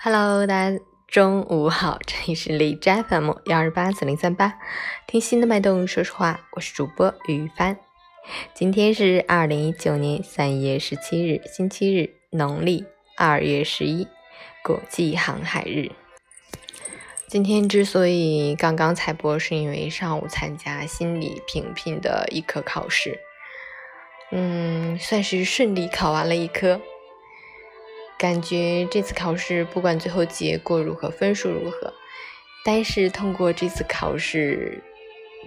[0.00, 4.54] Hello，大家中午好，这里是李斋 FM 幺二八四零三八，
[5.08, 7.76] 听心的脉动说实话，我是主播于帆。
[8.54, 12.84] 今天是二零一九年三月十七日，星期日，农历
[13.16, 14.06] 二月十一，
[14.62, 15.90] 国际航海日。
[17.26, 23.18] 今天之所以刚刚才播，是因为上午参加心理评聘的一科考试，
[24.30, 26.80] 嗯，算是顺利考完了一科。
[28.18, 31.94] 感觉这次考试不管最后结果如何，分数如何，
[32.64, 34.82] 但是通过这次考试，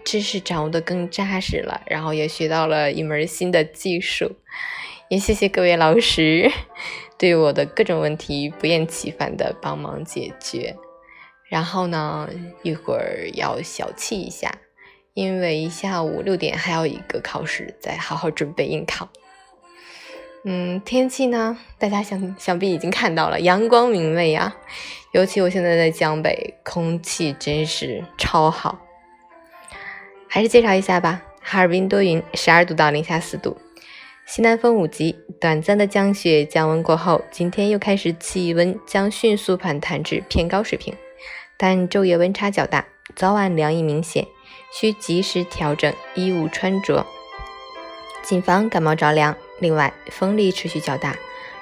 [0.06, 4.38] 知识掌握的更扎实了，然后也学到了一门新的技术。
[5.10, 6.50] 也谢谢各位老师
[7.18, 10.74] 对我的各种问题不厌其烦的帮忙解决。
[11.50, 12.30] 然后呢，
[12.64, 14.50] 一会儿要小憩一下，
[15.14, 19.10] 因为下午六点还有一个考试，再好好准备应考。
[20.44, 21.56] 嗯，天气呢？
[21.78, 24.56] 大家想想必已经看到了，阳光明媚啊！
[25.12, 28.80] 尤其我现在在江北，空气真是超好。
[30.28, 33.56] 还是介绍一下吧，哈尔滨多云，十二度到零下四度，
[34.26, 35.16] 西南风五级。
[35.40, 40.96] 短暂的降雪降温过后，今天又开始气温将迅速反弹至偏高水平，
[41.56, 42.84] 但昼夜温差较大，
[43.16, 44.26] 早晚凉意明显，
[44.74, 47.06] 需及时调整衣物穿着，
[48.24, 49.36] 谨防感冒着凉。
[49.62, 51.16] 另外，风力持续较大，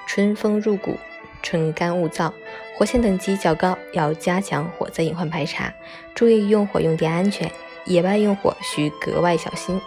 [0.06, 0.98] 春风入骨，
[1.42, 2.32] 春干物燥，
[2.74, 5.72] 火险等级较高，要加强火灾隐患排查，
[6.14, 7.48] 注意用火用电安全。
[7.86, 9.80] 野外用火需格外小心。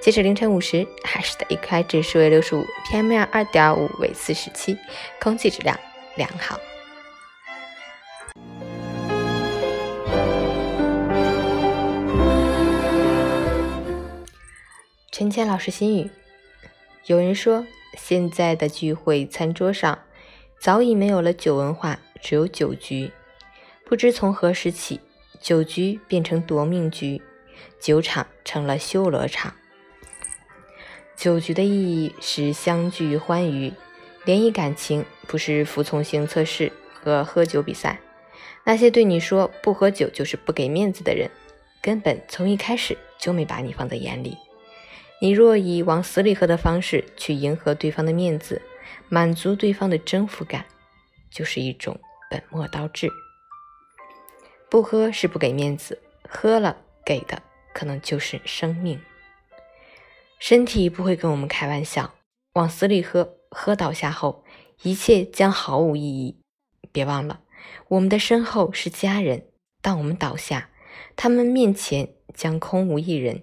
[0.00, 4.76] 截止凌晨五时，海市的 AQI 指数为六十五，PM 二点五为四十七，
[5.20, 5.78] 空气质量
[6.16, 6.58] 良好。
[15.10, 16.10] 陈谦老师心语。
[17.06, 17.64] 有人说，
[17.96, 20.00] 现在的聚会餐桌上
[20.58, 23.12] 早已没有了酒文化，只有酒局。
[23.84, 25.00] 不知从何时起，
[25.40, 27.22] 酒局变成夺命局，
[27.78, 29.54] 酒场成了修罗场。
[31.14, 33.72] 酒局的意义是相聚欢愉，
[34.24, 38.00] 联谊感情，不是服从性测试和喝酒比赛。
[38.64, 41.30] 那些对你说不喝酒就是不给面子的人，
[41.80, 44.36] 根本从一开始就没把你放在眼里。
[45.20, 48.60] 你若以往死里喝的方式去迎合对方的面子，
[49.08, 50.66] 满足对方的征服感，
[51.30, 51.98] 就是一种
[52.30, 53.10] 本末倒置。
[54.68, 59.00] 不喝是不给面子，喝了给的可能就是生命。
[60.38, 62.14] 身体不会跟我们开玩笑，
[62.52, 64.44] 往死里喝，喝倒下后，
[64.82, 66.42] 一切将毫无意义。
[66.92, 67.40] 别忘了，
[67.88, 69.46] 我们的身后是家人，
[69.80, 70.68] 当我们倒下，
[71.16, 73.42] 他们面前将空无一人。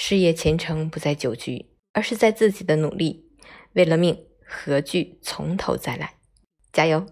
[0.00, 3.26] 事业前程不在酒局，而是在自己的努力。
[3.72, 4.16] 为了命，
[4.46, 6.14] 何惧从头再来？
[6.72, 7.04] 加油！